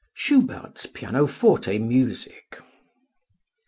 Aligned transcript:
Schubert's 0.15 0.87
Pianoforte 0.87 1.77
Music. 1.77 2.57